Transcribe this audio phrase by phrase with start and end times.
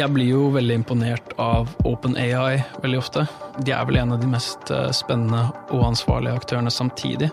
[0.00, 3.26] Jeg blir jo veldig imponert av OpenAI veldig ofte.
[3.60, 5.42] De er vel en av de mest eh, spennende
[5.76, 7.28] og ansvarlige aktørene samtidig.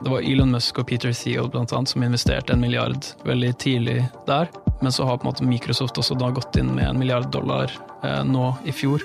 [0.00, 3.98] Det var Elon Musk og Peter Thiel blant annet, som investerte en milliard veldig tidlig
[4.30, 4.48] der.
[4.80, 7.68] Men så har på en måte Microsoft også da gått inn med en milliard dollar
[8.00, 9.04] eh, nå i fjor.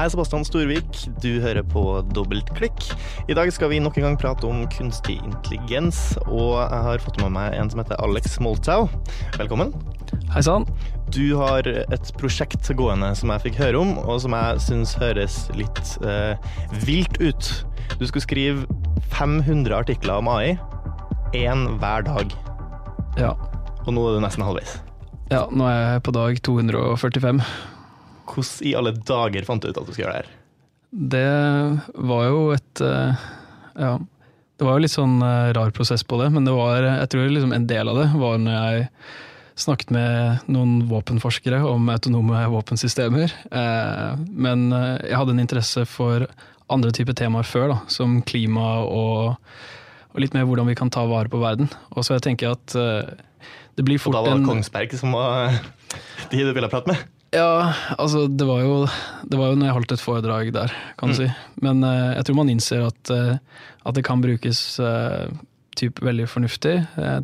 [0.00, 1.80] Jeg er Sebastian Storvik, du hører på
[2.16, 2.86] Dobbeltklikk.
[3.28, 7.18] I dag skal vi nok en gang prate om kunstig intelligens, og jeg har fått
[7.20, 8.86] med meg en som heter Alex Moltau.
[9.34, 9.74] Velkommen.
[10.32, 10.64] Hei sann.
[11.12, 15.36] Du har et prosjekt gående som jeg fikk høre om, og som jeg syns høres
[15.58, 16.48] litt eh,
[16.86, 17.50] vilt ut.
[18.00, 18.64] Du skulle skrive
[19.18, 20.54] 500 artikler om AI,
[21.36, 22.32] én hver dag.
[23.20, 23.34] Ja.
[23.84, 24.78] Og nå er du nesten halvveis.
[25.28, 27.44] ja, nå er jeg på dag 245.
[28.30, 30.36] Hvordan i alle dager fant du ut at du skulle gjøre det her?
[30.90, 31.26] Det
[32.10, 33.26] var jo et eh,
[33.78, 33.98] Ja.
[34.60, 37.30] Det var jo litt sånn eh, rar prosess på det, men det var, jeg tror
[37.32, 38.88] liksom en del av det var når jeg
[39.60, 43.32] snakket med noen våpenforskere om autonome våpensystemer.
[43.56, 46.26] Eh, Men jeg hadde en interesse for
[46.68, 49.38] andre typer temaer før, da, som klima og,
[50.12, 51.72] og litt mer hvordan vi kan ta vare på verden.
[51.96, 52.76] Og så jeg tenker at
[53.76, 55.56] det blir fort en Og da var det Kongsberg som var
[56.30, 57.08] de du ville prate med?
[57.30, 58.78] Ja, altså det var jo
[59.22, 61.28] Det var jo når jeg holdt et foredrag der, kan du si.
[61.62, 63.38] Men uh, jeg tror man innser at, uh,
[63.86, 65.30] at det kan brukes uh,
[65.78, 66.72] typ veldig fornuftig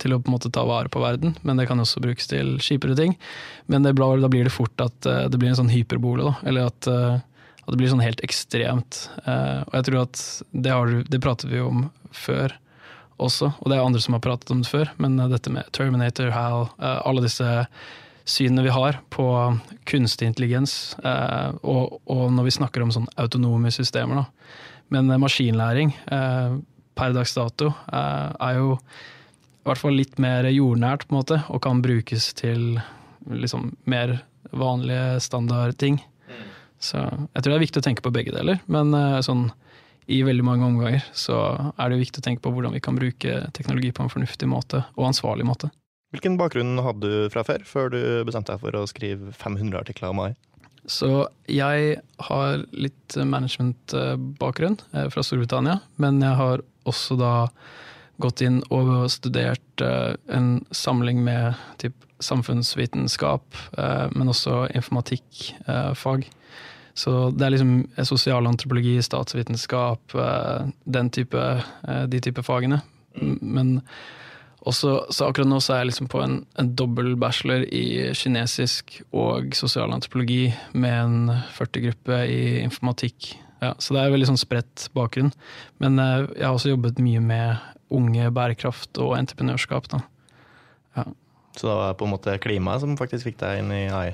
[0.01, 2.55] til å på en måte ta vare på verden, men det kan også brukes til
[2.63, 3.17] kjipere ting.
[3.69, 6.49] Men det, da blir det fort at det blir en sånn hyperbole, da.
[6.49, 9.03] Eller at, at det blir sånn helt ekstremt.
[9.27, 10.23] Og jeg tror at
[10.55, 12.55] det, har, det pratet vi om før
[13.19, 16.33] også, og det er andre som har pratet om det før, men dette med Terminator,
[16.33, 17.51] HAL, alle disse
[18.27, 19.27] synene vi har på
[19.85, 24.25] kunstig intelligens, eh, og, og når vi snakker om sånn autonome systemer.
[24.25, 24.57] Da.
[24.95, 26.57] Men eh, maskinlæring eh,
[26.97, 31.63] per dags dato er jo i hvert fall litt mer jordnært, på en måte, og
[31.63, 32.79] kan brukes til
[33.27, 34.17] liksom mer
[34.57, 35.99] vanlige standardting.
[36.81, 38.95] Så jeg tror det er viktig å tenke på begge deler, men
[39.27, 39.49] sånn
[40.07, 41.41] i veldig mange omganger så
[41.75, 44.49] er det jo viktig å tenke på hvordan vi kan bruke teknologi på en fornuftig
[44.49, 45.73] måte, og ansvarlig måte.
[46.15, 50.13] Hvilken bakgrunn hadde du fra før, før du bestemte deg for å skrive 500 artikler
[50.13, 50.35] om AI?
[50.87, 57.33] Så jeg har litt management-bakgrunn eh, fra Storbritannia, men jeg har også da
[58.23, 66.29] gått inn og studert eh, en samling med typ samfunnsvitenskap, eh, men også informatikkfag.
[66.97, 67.73] Så det er liksom
[68.09, 70.15] sosialantropologi, statsvitenskap,
[70.89, 71.43] den type,
[72.09, 72.79] de type fagene.
[73.21, 73.83] Men
[74.67, 78.99] også, så akkurat nå så er jeg liksom på en, en dobbel bachelor i kinesisk
[79.15, 83.37] og sosialantropologi med en 40-gruppe i informatikk.
[83.63, 85.31] Ja, så det er veldig sånn spredt bakgrunn.
[85.83, 89.89] Men eh, jeg har også jobbet mye med unge, bærekraft og entreprenørskap.
[89.93, 90.03] Da.
[91.57, 94.11] Så det var på en måte klimaet som faktisk fikk deg inn i AI?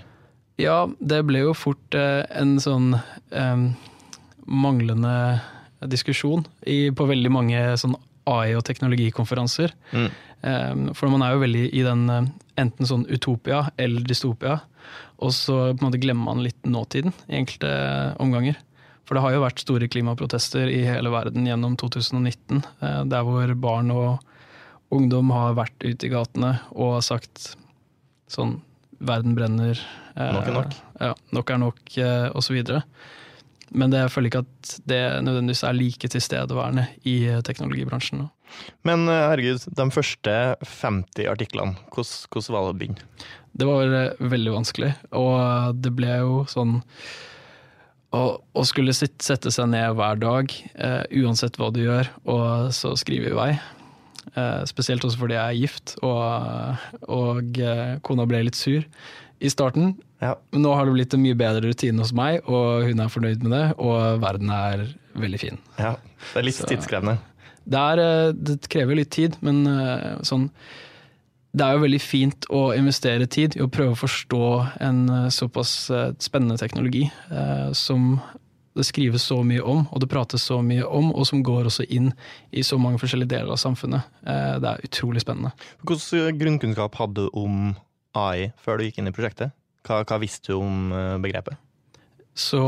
[0.61, 3.67] Ja, det ble jo fort eh, en sånn eh,
[4.47, 5.17] manglende
[5.91, 7.97] diskusjon i, på veldig mange sånn
[8.31, 9.73] AI- og teknologikonferanser.
[9.93, 10.11] Mm.
[10.43, 12.25] Um, for man er jo veldig i den eh,
[12.59, 14.57] enten sånn utopia eller dystopia,
[15.23, 17.71] og så på en måte glemmer man litt nåtiden i enkelte
[18.23, 18.57] omganger.
[19.07, 23.55] For det har jo vært store klimaprotester i hele verden gjennom 2019, eh, der hvor
[23.55, 24.19] barn og
[24.93, 27.55] ungdom har vært ute i gatene og sagt
[28.31, 28.61] sånn
[29.03, 29.75] Verden brenner.
[30.15, 30.75] eh, Nok er nok.
[31.03, 31.81] Ja, nok er nok,
[32.39, 32.59] osv.
[33.73, 38.25] Men det, jeg føler ikke at det nødvendigvis er like tilstedeværende i eh, teknologibransjen.
[38.25, 38.31] nå.
[38.87, 43.11] Men eh, herregud, de første 50 artiklene, hvordan, var det å begynne?
[43.53, 46.81] Det var eh, veldig vanskelig, og det ble jo sånn
[48.13, 52.93] å, skulle sitt, sette seg ned hver dag, eh, uansett hva du gjør, og så
[53.01, 53.53] skrive i vei.
[54.37, 58.85] Eh, spesielt også fordi jeg er gift, og, og eh, kona ble litt sur
[59.43, 59.97] i starten.
[60.23, 60.37] Ja.
[60.55, 63.43] Men nå har det blitt en mye bedre rutine hos meg, og hun er fornøyd
[63.43, 64.87] med det, og verden er
[65.19, 65.59] veldig fin.
[65.79, 65.97] ja.
[66.33, 67.19] Det er litt Så- tidskrevende.
[67.67, 70.49] Det, er, eh, det krever litt tid, men eh, sånn
[71.55, 75.29] Det er jo veldig fint å investere tid i å prøve å forstå en eh,
[75.29, 78.21] såpass spennende teknologi eh, som
[78.75, 81.85] det skrives så mye om, og det prates så mye om, og som går også
[81.93, 82.15] inn
[82.57, 84.03] i så mange forskjellige deler av samfunnet.
[84.25, 85.53] Eh, Det er utrolig spennende.
[85.85, 87.77] Hvilken grunnkunnskap hadde du om
[88.19, 89.55] AI før du gikk inn i prosjektet?
[89.87, 91.59] Hva, hva visste du om eh, begrepet?
[92.33, 92.61] Så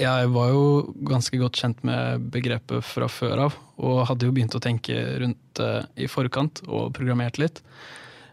[0.00, 0.62] jeg var jo
[1.04, 5.40] ganske godt kjent med begrepet fra før av, og hadde jo begynt å tenke rundt
[5.60, 7.60] det i forkant og programmert litt.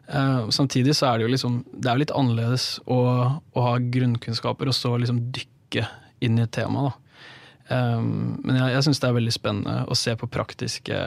[0.07, 2.99] Eh, samtidig så er det jo liksom Det er litt annerledes å,
[3.35, 5.83] å ha grunnkunnskaper og så liksom dykke
[6.23, 6.95] inn i et tema, da.
[7.67, 10.99] Um, men jeg, jeg syns det er veldig spennende å se på praktiske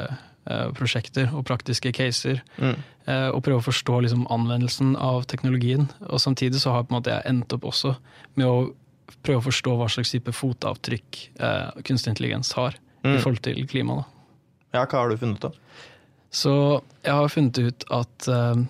[0.77, 2.43] prosjekter og praktiske caser.
[2.59, 2.77] Mm.
[3.09, 5.89] Uh, og prøve å forstå liksom, anvendelsen av teknologien.
[6.09, 7.95] Og samtidig så har på en måte, jeg endt opp også
[8.39, 8.59] med å
[9.25, 13.17] prøve å forstå hva slags type fotavtrykk eh, kunstig intelligens har Mm.
[13.17, 13.95] i forhold til klima.
[13.97, 14.05] Da.
[14.75, 15.51] Ja, hva har du funnet da?
[16.31, 16.53] Så
[17.03, 18.61] jeg har funnet ut at, eh,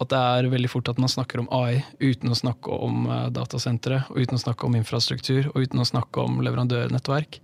[0.00, 4.06] at det er veldig fort at man snakker om AI uten å snakke om datasentre,
[4.08, 7.38] og uten å snakke om infrastruktur, og uten å snakke om leverandørnettverk.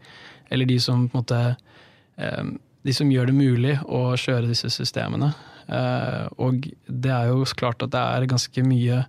[0.51, 1.57] Eller de som på en måte
[2.17, 2.51] eh,
[2.87, 5.33] De som gjør det mulig å kjøre disse systemene.
[5.71, 9.05] Eh, og det er jo klart at det er ganske mye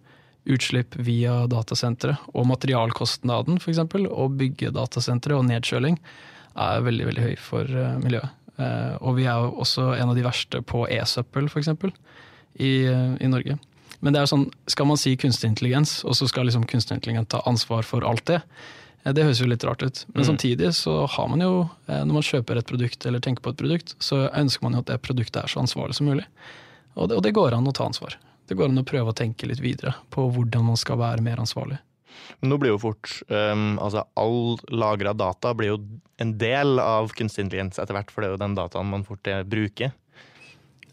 [0.51, 3.81] utslipp via datasentre, og materialkostnaden f.eks.
[4.09, 5.99] å bygge datasentre og nedkjøling
[6.59, 8.37] er veldig veldig høy for eh, miljøet.
[8.57, 11.71] Eh, og vi er jo også en av de verste på e-søppel, f.eks.
[12.61, 12.71] I,
[13.23, 13.55] i Norge.
[14.01, 16.97] Men det er jo sånn, skal man si kunstig intelligens, og så skal liksom kunstig
[16.97, 18.41] intelligens ta ansvar for alt det?
[19.03, 20.05] Det høres jo litt rart ut.
[20.13, 20.27] Men Mm.
[20.37, 23.57] samtidig så har man jo, eh, når man kjøper et produkt eller tenker på et
[23.57, 26.25] produkt, så ønsker man jo at det produktet er så ansvarlig som mulig.
[26.95, 28.15] Og det, og det går an å ta ansvar.
[28.47, 31.37] Det går an å prøve å tenke litt videre på hvordan man skal være mer
[31.37, 31.79] ansvarlig.
[32.41, 35.77] Men nå blir jo fort um, altså All lagra data blir jo
[36.19, 39.25] en del av kunstig intelligens etter hvert, for det er jo den dataen man fort
[39.27, 39.93] eh, bruker.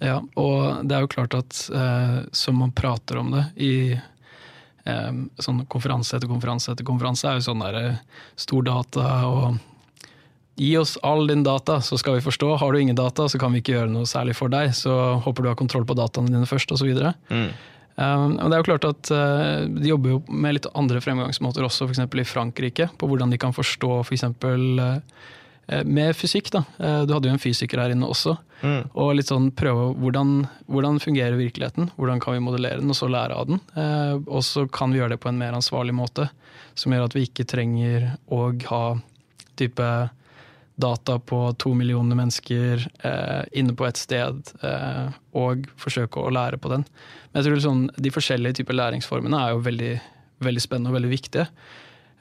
[0.00, 3.72] Ja, og det er jo klart at uh, som man prater om det i
[5.42, 9.58] sånn konferanse etter konferanse etter konferanse, er jo sånn der eh, stor data og
[10.58, 12.56] Gi oss all din data, så skal vi forstå.
[12.58, 14.72] Har du ingen data, så kan vi ikke gjøre noe særlig for deg.
[14.74, 14.90] Så
[15.22, 16.88] håper du har kontroll på dataene dine først, osv.
[17.30, 17.52] Mm.
[17.94, 21.86] Um, det er jo klart at uh, De jobber jo med litt andre fremgangsmåter også,
[21.86, 22.02] f.eks.
[22.02, 22.88] i Frankrike.
[22.98, 24.26] På hvordan de kan forstå f.eks.
[24.42, 24.98] Uh,
[25.84, 26.50] med fysikk.
[26.54, 26.64] da.
[26.78, 28.36] Uh, du hadde jo en fysiker her inne også.
[28.62, 28.88] Mm.
[28.98, 33.10] Og litt sånn prøve hvordan, hvordan fungerer virkeligheten, hvordan kan vi modellere den, og så
[33.12, 33.62] lære av den.
[33.76, 36.30] Uh, og så kan vi gjøre det på en mer ansvarlig måte,
[36.78, 38.84] som gjør at vi ikke trenger å ha
[39.58, 39.90] type
[40.78, 46.60] data på to millioner mennesker eh, inne på et sted, eh, og forsøke å lære
[46.62, 46.84] på den.
[47.32, 49.92] Men jeg tror liksom, De forskjellige typer læringsformene er jo veldig,
[50.46, 51.48] veldig spennende og veldig viktige.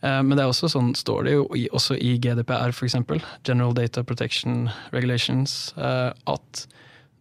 [0.01, 1.45] Eh, men det er også sånn står det jo
[1.77, 2.97] også i GDPR, f.eks.,
[3.47, 6.67] General Data Protection Regulations, eh, at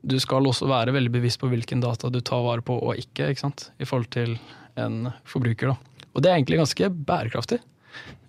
[0.06, 3.32] du skal også være veldig bevisst på hvilken data du tar vare på og ikke,
[3.32, 3.70] ikke sant?
[3.82, 4.36] i forhold til
[4.78, 5.72] en forbruker.
[5.72, 6.04] Da.
[6.14, 7.58] Og det er egentlig ganske bærekraftig.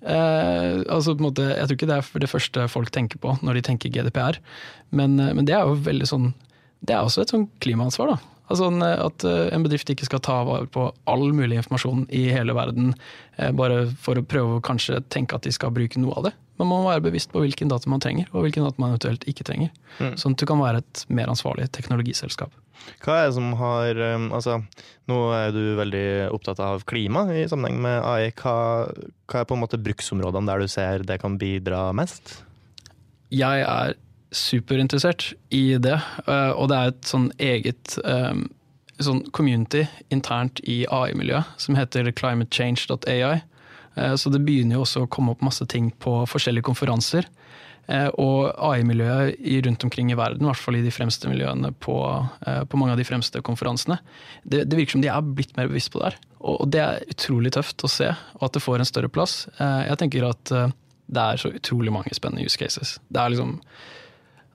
[0.07, 3.33] Eh, altså på en måte, jeg tror ikke det er det første folk tenker på
[3.43, 4.39] når de tenker GDPR,
[4.95, 6.27] men, eh, men det er jo veldig sånn
[6.77, 8.11] Det er også et sånn klimaansvar.
[8.13, 8.36] da.
[8.47, 12.55] Altså At eh, en bedrift ikke skal ta vare på all mulig informasjon i hele
[12.55, 12.93] verden
[13.37, 16.33] eh, bare for å prøve å kanskje tenke at de skal bruke noe av det.
[16.57, 19.45] Man må være bevisst på hvilken data man trenger, og hvilken data man eventuelt ikke
[19.45, 19.69] trenger.
[19.99, 20.15] Mm.
[20.17, 22.55] Sånn at du kan være et mer ansvarlig teknologiselskap.
[23.03, 24.59] Hva er det som har Altså,
[25.09, 28.31] nå er du veldig opptatt av klima i sammenheng med AI.
[28.37, 28.55] Hva,
[29.27, 32.39] hva er på en måte bruksområdene der du ser det kan bidra mest?
[33.33, 33.97] Jeg er
[34.31, 35.97] superinteressert i det,
[36.27, 38.33] eh, og det er et sånn eget eh,
[39.03, 43.41] sånn community internt i AI-miljøet som heter climatechange.ai.
[43.95, 47.29] Eh, Så det begynner jo også å komme opp masse ting på forskjellige konferanser.
[48.19, 51.93] Og AI-miljøet rundt omkring i verden, i hvert fall i de fremste miljøene på,
[52.67, 53.95] på mange av de fremste konferansene,
[54.43, 56.17] det, det virker som de er blitt mer bevisst på det her.
[56.51, 59.37] Og det er utrolig tøft å se, og at det får en større plass.
[59.61, 62.97] Jeg tenker at det er så utrolig mange spennende use cases.
[63.07, 63.55] Det er liksom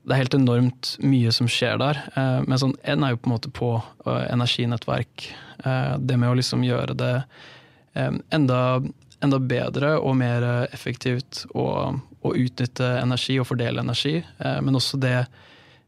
[0.03, 2.01] det er helt enormt mye som skjer der.
[2.19, 5.29] Eh, Men sånn, en er jo på en måte på eh, energinettverk.
[5.65, 7.15] Eh, Det med å liksom gjøre det
[8.33, 8.81] enda,
[9.21, 10.43] enda bedre og mer
[10.73, 11.93] effektivt å,
[12.25, 14.23] utnytte energi og fordele energi.
[14.39, 15.27] Men også det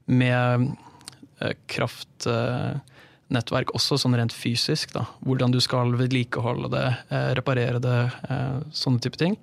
[0.04, 0.66] med
[1.72, 4.92] kraftnettverk også, sånn rent fysisk.
[4.92, 5.06] Da.
[5.24, 6.84] Hvordan du skal vedlikeholde det,
[7.40, 7.96] reparere det,
[8.76, 9.38] sånne type ting.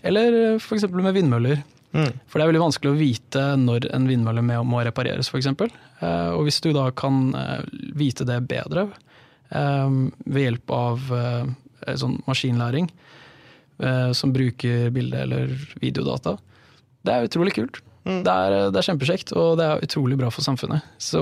[0.00, 0.88] Eller f.eks.
[0.88, 1.60] med vindmøller.
[1.96, 2.12] Mm.
[2.28, 5.48] For det er veldig vanskelig å vite når en vindmølle må repareres, f.eks.
[5.48, 7.62] Eh, og hvis du da kan eh,
[7.96, 8.88] vite det bedre
[9.48, 11.12] eh, ved hjelp av
[11.86, 12.88] sånn maskinlæring
[14.16, 16.32] som bruker bilde- eller videodata,
[17.04, 17.82] det er utrolig kult.
[18.08, 18.22] Mm.
[18.24, 20.86] Det, er, det er kjempekjekt, og det er utrolig bra for samfunnet.
[20.96, 21.20] Så,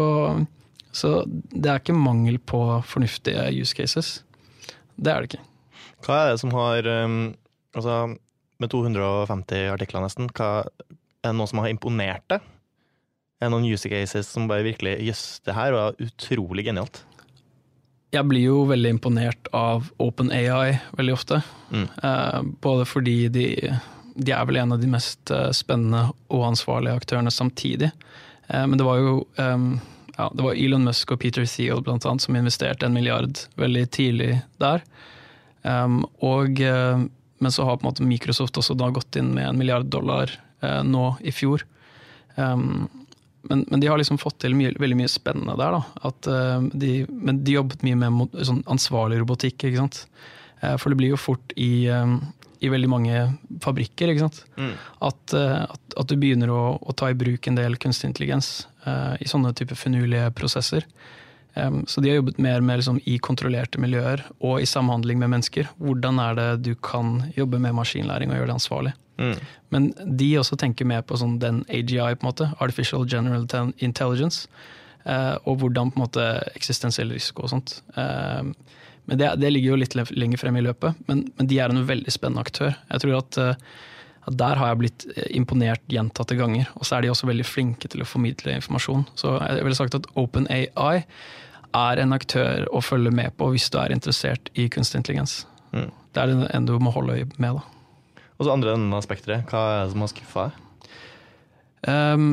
[0.95, 4.12] så det er ikke mangel på fornuftige use cases.
[4.95, 5.43] Det er det ikke.
[6.07, 6.88] Hva er det som har
[7.75, 7.99] Altså,
[8.63, 10.67] med 250 artikler nesten, hva,
[11.25, 12.45] er det noen som har imponert deg?
[13.41, 17.03] Er det noen use cases som bare virkelig Jøss, det her var utrolig genialt.
[18.15, 21.41] Jeg blir jo veldig imponert av OpenAI veldig ofte.
[21.75, 21.89] Mm.
[22.09, 23.47] Eh, både fordi de,
[24.15, 27.91] de er vel en av de mest eh, spennende og ansvarlige aktørene samtidig.
[28.47, 29.67] Eh, men det var jo eh,
[30.17, 33.85] ja, det var Elon Musk og Peter Thiel blant annet, som investerte en milliard veldig
[33.95, 34.31] tidlig
[34.63, 34.85] der.
[35.65, 37.07] Um, og, uh,
[37.45, 40.33] men så har på en måte Microsoft også da gått inn med en milliard dollar
[40.65, 41.65] eh, nå i fjor.
[42.37, 42.87] Um,
[43.45, 45.77] men, men, de har liksom fått til mye, veldig mye spennende der.
[45.77, 46.09] da.
[46.09, 49.61] At, uh, de, men de jobbet mye med sånn ansvarlig robotikk.
[49.69, 50.07] ikke sant?
[50.81, 52.15] for det blir jo fort i, um,
[52.65, 53.19] i veldig mange
[53.61, 54.09] fabrikker.
[54.09, 54.39] ikke sant?
[54.57, 54.71] Mm.
[55.05, 59.13] At, at, at, du begynner å, å, ta i bruk en del kunstig intelligens uh,
[59.21, 60.89] i sånne type finurlige prosesser.
[61.87, 65.69] Så de har jobbet mer med liksom, i kontrollerte miljøer og i samhandling med mennesker.
[65.79, 68.95] Hvordan er det du kan jobbe med maskinlæring og gjøre det ansvarlig?
[69.23, 69.37] Mm.
[69.71, 69.87] Men
[70.19, 73.47] de også tenker mer på sånn, den AGI, på en måte, Artificial General
[73.79, 74.49] Intelligence.
[75.07, 77.77] Uh, og hvordan på en måte eksistensiell risiko og sånt.
[79.05, 81.85] Men det, det, ligger jo litt lenger frem i løpet, men, men, de er en
[81.87, 82.73] veldig spennende aktør.
[82.89, 83.75] Jeg tror at uh,
[84.31, 86.71] der har jeg blitt eh, imponert gjentatte ganger.
[86.78, 89.07] Og så er de også veldig flinke til å formidle informasjon.
[89.19, 91.04] Så jeg ville sagt at OpenAI
[91.75, 95.43] er en aktør å følge med på hvis du er interessert i kunstig intelligens.
[95.75, 95.90] Mm.
[96.14, 97.59] Det er en du må holde øye med.
[97.59, 98.23] da.
[98.38, 100.61] Og så andre enden av spekteret, hva er det som har skuffa deg?
[101.85, 102.28] Um,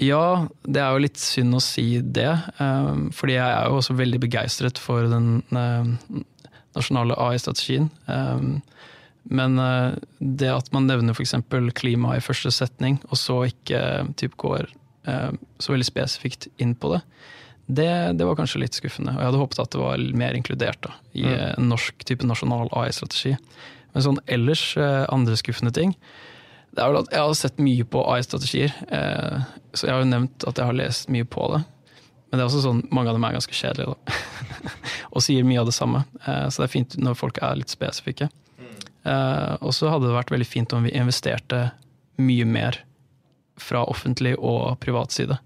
[0.00, 2.30] ja, det er jo litt synd å si det.
[2.60, 6.20] Um, fordi jeg er jo også veldig begeistret for den uh,
[6.76, 7.90] nasjonale AI-strategien.
[8.06, 8.60] Um,
[9.28, 11.36] men uh, det at man nevner f.eks.
[11.76, 13.82] klima i første setning, og så ikke
[14.20, 14.70] typ går
[15.08, 17.02] uh, så veldig spesifikt inn på det,
[17.70, 19.12] det, det, var kanskje litt skuffende.
[19.14, 21.36] Og jeg hadde håpet at det var mer inkludert da, i mm.
[21.60, 23.36] en norsk type nasjonal AI-strategi.
[23.94, 25.94] Men sånn ellers andre skuffende ting
[26.70, 28.74] det er vel at Jeg har sett mye på AI-strategier,
[29.74, 31.64] så jeg har jo nevnt at jeg har lest mye på det.
[32.30, 34.18] Men det er også sånn, mange av dem er ganske kjedelige, da.
[35.14, 36.04] og sier mye av det samme.
[36.22, 38.30] så det er fint når folk er litt spesifikke.
[39.06, 41.70] Uh, og så hadde det vært veldig fint om vi investerte
[42.20, 42.82] mye mer
[43.60, 45.38] fra offentlig og privat side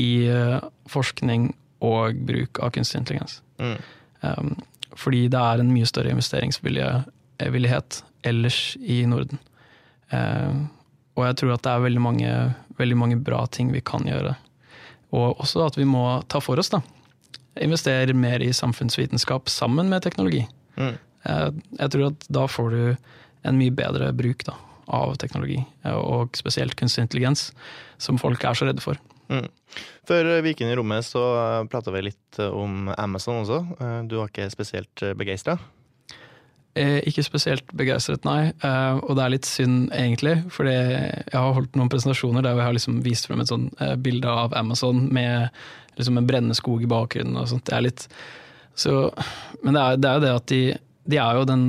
[0.00, 1.50] i uh, forskning
[1.84, 3.40] og bruk av kunstig intelligens.
[3.60, 3.76] Mm.
[4.24, 4.54] Um,
[4.96, 9.38] fordi det er en mye større investeringsvillighet ellers i Norden.
[11.14, 12.30] Og jeg tror at det er veldig mange,
[12.76, 14.34] veldig mange, bra ting vi kan gjøre.
[15.16, 16.82] Og også at vi må ta for oss, da.
[17.62, 20.42] Investere mer i samfunnsvitenskap sammen med teknologi.
[20.76, 20.98] Mm.
[21.24, 22.82] Jeg tror at da får du
[23.48, 24.54] en mye bedre bruk da,
[24.88, 25.58] av teknologi,
[25.92, 27.50] og spesielt kunstig intelligens,
[28.00, 29.00] som folk er så redde for.
[29.30, 29.48] Mm.
[30.08, 31.22] Før vi gikk inn i rommet, så
[31.70, 33.60] prata vi litt om Amazon også.
[34.08, 35.58] Du var ikke spesielt begeistra?
[36.78, 38.52] Eh, ikke spesielt begeistret, nei.
[38.62, 40.36] Eh, og det er litt synd, egentlig.
[40.54, 43.96] Fordi jeg har holdt noen presentasjoner der vi har liksom vist frem et sånn eh,
[43.98, 45.50] bilde av Amazon med
[45.98, 47.66] liksom en brennende skog i bakgrunnen og sånt.
[47.66, 48.06] Det er litt
[48.78, 49.10] så,
[49.64, 50.60] Men det er, det er jo det at de
[51.08, 51.64] de er jo den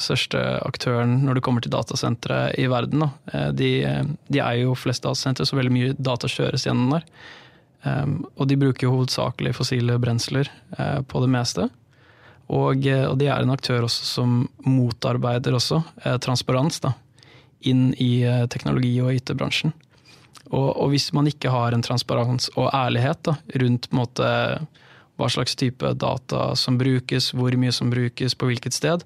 [0.00, 3.04] største aktøren når det kommer til datasentre i verden.
[3.32, 3.70] Eh, de,
[4.28, 7.06] de, er jo flest datasentre, så veldig mye data kjøres gjennom der.
[7.82, 10.46] Um, og de bruker jo hovedsakelig fossile brensler
[10.78, 11.66] uh, på det meste.
[12.52, 15.78] Og, og, de er en aktør også som motarbeider også
[16.20, 16.90] transparens da,
[17.64, 19.72] inn i teknologi- og IT-bransjen.
[20.50, 24.28] Og, og, hvis man ikke har en transparens og ærlighet da, rundt på en måte,
[25.20, 29.04] hva slags type data som brukes, hvor mye som brukes, på hvilket sted,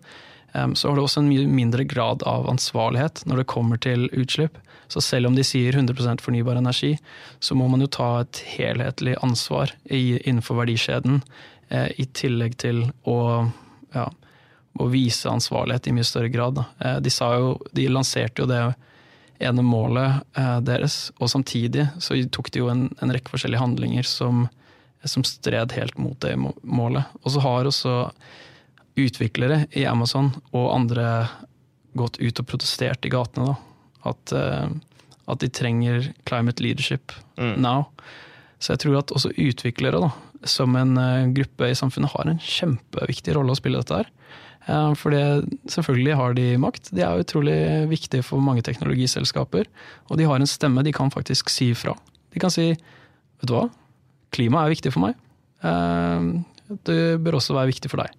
[0.75, 4.57] så har det også en mye mindre grad av ansvarlighet når det kommer til utslipp.
[4.89, 6.95] Så selv om de sier 100% fornybar energi,
[7.41, 11.23] så må man jo ta et helhetlig ansvar innenfor verdikjeden,
[11.69, 13.19] eh, i tillegg til å,
[13.95, 14.07] ja,
[14.79, 16.63] å vise ansvarlighet i mye større grad.
[16.79, 18.63] Eh, de, jo, de lanserte jo det
[19.43, 24.07] ene målet eh, deres, og samtidig så tok de jo en, en rekke forskjellige handlinger
[24.07, 24.47] som
[25.05, 27.05] som stred helt mot det målet.
[27.23, 27.97] Og så har også
[28.97, 31.07] utviklere i Amazon og andre
[31.97, 33.53] gått ut og protestert i gatene.
[33.53, 33.57] da.
[34.11, 34.69] At, uh,
[35.27, 37.57] at de trenger climate leadership mm.
[37.61, 37.87] now.
[38.59, 40.11] Så jeg tror at også utviklere, da,
[40.49, 44.13] som en uh, gruppe i samfunnet, har en kjempeviktig rolle å spille dette her.
[44.67, 45.15] Uh, for
[45.71, 46.93] selvfølgelig har de makt.
[46.97, 47.59] De er utrolig
[47.93, 49.69] viktige for mange teknologiselskaper.
[50.11, 51.97] Og de har en stemme, de kan faktisk si ifra.
[52.35, 53.67] De kan si vet du hva,
[54.37, 55.19] klima er viktig for meg.
[55.65, 56.31] Eh,
[56.87, 58.15] det bør også være viktig for deg.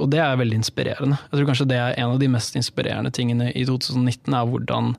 [0.00, 1.18] Og det er veldig inspirerende.
[1.28, 4.94] Jeg tror kanskje det er en av de mest inspirerende tingene i 2019, er hvordan,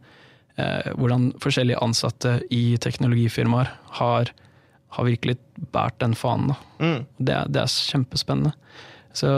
[0.62, 4.32] eh, hvordan forskjellige ansatte i teknologifirmaer har,
[4.96, 5.38] har virkelig
[5.74, 6.56] båret den fanen.
[6.80, 7.04] Mm.
[7.18, 8.54] Det, det, er kjempespennende.
[9.16, 9.30] Så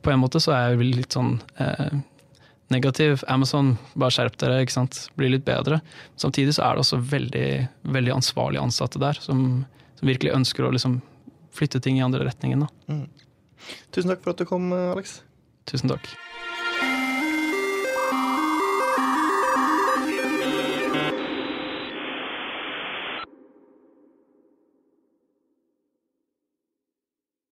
[0.00, 2.00] på en måte så er jeg litt sånn eh,
[2.72, 3.24] negativ.
[3.28, 5.02] Amazon, bare skjerp dere, ikke sant.
[5.18, 5.80] Bli litt bedre.
[6.20, 7.48] Samtidig så er det også veldig,
[7.96, 9.62] veldig ansvarlige ansatte der, som,
[9.98, 11.00] som virkelig ønsker å liksom
[11.56, 12.66] flytte ting i andre retningen.
[12.90, 13.06] Mm.
[13.94, 15.20] Tusen takk for at du kom, Alex.
[15.70, 16.08] Tusen takk.